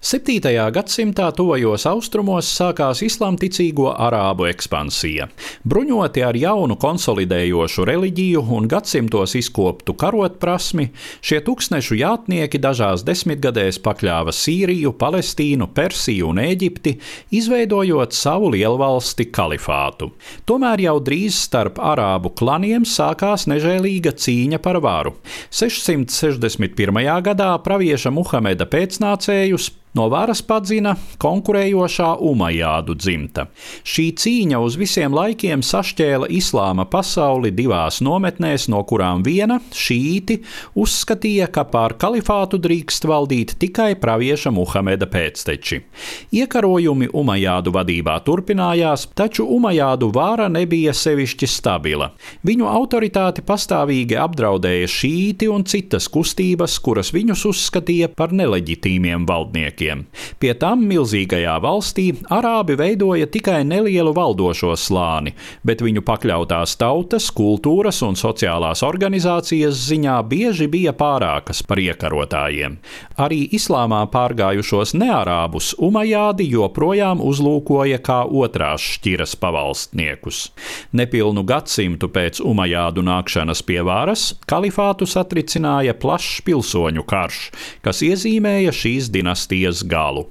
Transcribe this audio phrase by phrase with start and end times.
[0.00, 0.40] 7.
[0.72, 5.26] gadsimtā tuvajos austrumos sākās islāmticīgo arābu ekspansija.
[5.68, 10.86] Bruņoti ar jaunu konsolidējošu reliģiju un gadsimtos izkoptu karotprasmi,
[11.20, 16.94] šie tūkstnešu jātnieki dažās desmitgadēs pakļāva Sīriju, Palestīnu, Persiju un Eģipti,
[17.36, 20.14] izveidojot savu lielvalsti kalifātu.
[20.48, 25.12] Tomēr jau drīz starp arābu klaniem sākās nežēlīga cīņa par varu.
[25.52, 27.04] 661.
[27.28, 33.48] gadā pravieša Muhameda pēcnācējus No varas padzina konkurējošā Umajādu dzimta.
[33.82, 40.36] Šī cīņa uz visiem laikiem sašķēla islāma pasauli divās nometnēs, no kurām viena- šīti-
[40.82, 45.80] uzskatīja, ka pār kalifātu drīkst valdīt tikai pravieša Muhameda pēcteči.
[46.32, 52.12] Iekarojumi Umajādu vadībā turpinājās, taču Umajādu vāra nebija sevišķi stabila.
[52.46, 60.04] Viņu autoritāti pastāvīgi apdraudēja šīti un citas kustības, kuras viņus uzskatīja par neleģitīmiem valdniekiem cilvēkiem.
[60.40, 68.02] Pie tam milzīgajā valstī arābi veidoja tikai nelielu valdošo slāni, bet viņu pakļautās tautas, kultūras
[68.02, 72.78] un sociālās organizācijas ziņā bieži bija pārākas par iekarotājiem.
[73.20, 80.50] Arī islāmā pārgājušos nearābus Umajādi joprojām uzlūkoja kā otrās šķiras pavalstniekus.
[80.92, 87.40] Nepilnu gadsimtu pēc Umajādu nākšanas pie varas kalifātu satricināja plašs pilsoņu karš,
[87.84, 90.28] kas iezīmēja šīs dinastijas Galo.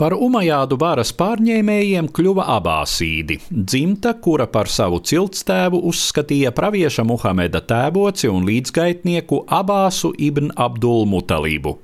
[0.00, 8.30] Par Umajādu varas pārņēmējiem kļuva abāsīdi, dzimta, kura par savu ciltstēvu uzskatīja pravieša Muhameda tēvoci
[8.32, 11.74] un līdzgaitnieku Abāsu ibn Abdul Mutalību.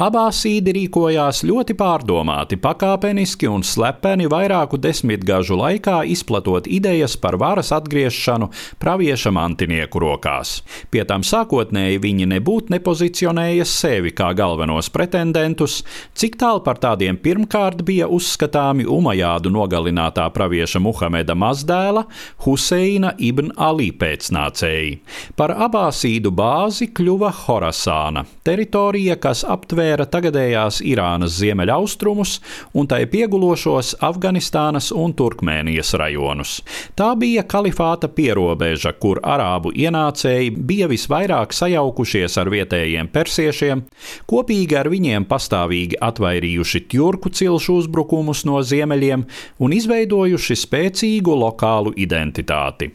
[0.00, 8.48] Abāsīdi rīkojās ļoti pārdomāti, pakāpeniski un slepeni vairāku desmitgažu laikā izplatot idejas par varas atgriešanu
[8.80, 10.62] pravieša mantinieku rokās.
[10.88, 15.82] Pie tam sākotnēji viņi nebūtu nepozicionēja sevi kā galvenos pretendentus,
[16.16, 22.04] cik tālu par tādiem pirmkārt Savukārt bija uzskatāmi Umajādu nogalinātā pravieša Muhameda mazdēla
[22.44, 24.92] Huseina ibn Ali pēcnācēji.
[25.34, 32.36] Par abāsīdu bāzi kļuva Horasāna, teritorija, kas aptvēra tagadējās Irānas ziemeļaustrumus
[32.78, 36.60] un tai piegulošos Afganistānas un Turkmēnijas rajonus.
[36.94, 43.84] Tā bija kalifāta pierobeža, kur arābu ienācēji bija visvairāk sajaukušies ar vietējiem persiešiem,
[44.30, 49.24] kopīgi ar viņiem pastāvīgi atvairījuši ķurku cilšu cilšu uzbrukumus no ziemeļiem
[49.64, 52.92] un izveidojuši spēcīgu lokālu identitāti.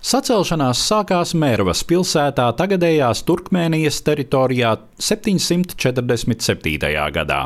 [0.00, 6.78] Sacelšanās sākās Mērvas pilsētā, tagadējās Turkmēnijas teritorijā 747.
[7.14, 7.40] gadā.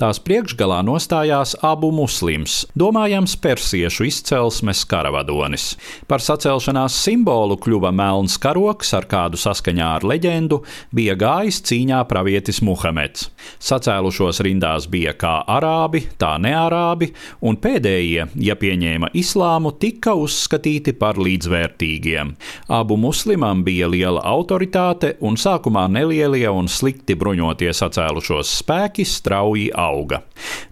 [0.00, 5.76] Tās priekšgalā nostājās abu muslims, domājams persiešu izcelsmes karavadonis.
[6.10, 10.62] Par sacelšanās simbolu kļuva melns karoks, ar kādu saskaņā ar leģendu
[10.94, 13.30] bija gājis cīņā pravietis Muhameds.
[13.62, 17.10] Sacēlušos rindās bija kā arābi, tā nearābi,
[17.46, 22.34] un pēdējie, ja pieņēma islāmu, tika uzskatīti par līdzvērtīgiem.
[22.68, 30.22] Abu muslimam bija liela autoritāte, un sākumā nelielie un slikti bruņotie sacēlušos spēki strauji auga.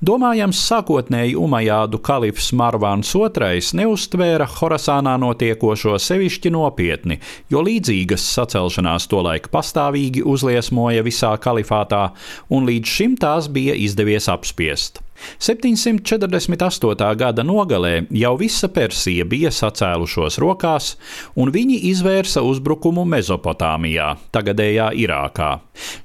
[0.05, 7.19] Domājams, sākotnēji Umajādu kalifs Marvāns II neustvēra Horasānā notiekošo sevišķi nopietni,
[7.53, 12.09] jo līdzīgas sacelšanās tolaik pastāvīgi uzliesmoja visā kalifātā,
[12.51, 15.03] un līdz šim tās bija izdevies apspiest.
[15.39, 17.15] 748.
[17.17, 20.95] gada nogalē jau visa Persija bija sacēlušos rokās,
[21.37, 25.51] un viņi izvērsa uzbrukumu Mezopotāmijā, tagadējā Irākā.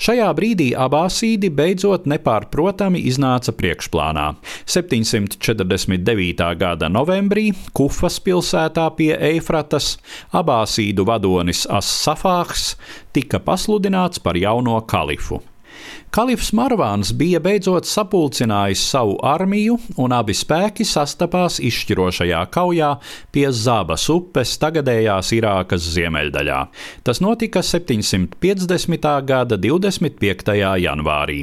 [0.02, 4.28] Šajā brīdī abāsīdi beidzot nepārprotami iznāca priekšplānā.
[4.66, 6.50] 749.
[6.60, 9.98] gada novembrī Kufas pilsētā pie Eifratas
[10.34, 12.76] abāsīdu vadonis As-Safāks
[13.14, 15.42] tika pasludināts par jauno kalifu.
[16.14, 22.90] Kalifs Marvāns bija beidzot sapulcinājis savu armiju, un abi spēki sastapās izšķirošajā kaujā
[23.34, 26.60] pie Zabas upes tagadējās Irākas ziemeļdaļā.
[27.02, 29.08] Tas notika 750.
[29.26, 30.54] gada 25.
[30.84, 31.40] janvārī.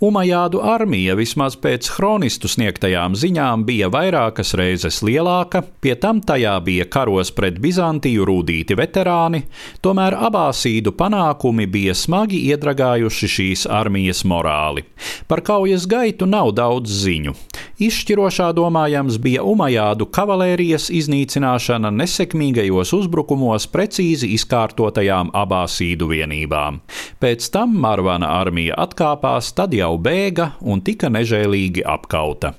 [0.00, 6.88] Umajādu armija vismaz pēc chronistu sniegtajām ziņām bija vairākas reizes lielāka, pie tam tajā bija
[6.88, 9.44] karos pret Bizantiju rūdīti veterāni,
[9.84, 14.84] tomēr abāsīdu panākumi bija smagi iedragājuši šīs armijas morāli.
[15.28, 17.34] Par kaujas gaitu nav daudz ziņu.
[17.76, 26.78] Izšķirošā domājams bija Umajādu kavalērijas iznīcināšana nesekmīgajos uzbrukumos precīzi izkārtotajām abāsīdu vienībām.
[27.20, 32.54] Pēc tam Marvana armija atkāpās, tad jau bēga un tika nežēlīgi apkauta.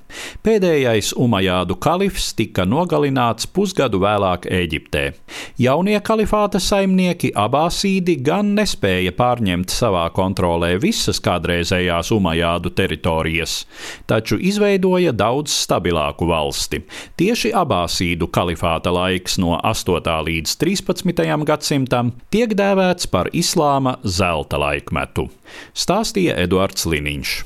[0.46, 5.04] Pēdējais Umajādu kalifs tika nogalināts pusgadu vēlāk Eģiptē.
[5.58, 13.62] Jaunie kalifāta saimnieki Abāsīdi gan nespēja pārņemt savā kontrolē visas kādreizējās Umajādu teritorijas,
[14.10, 16.82] taču izveidoja daudz stabilāku valsti.
[17.18, 20.10] Tieši Abāsīdu kalifāta laiks no 8.
[20.28, 21.44] līdz 13.
[21.46, 25.28] gadsimtam tiek dēvēts par islāma zelta laikmetu,
[25.76, 27.38] stāstīja Eduards Liniņš.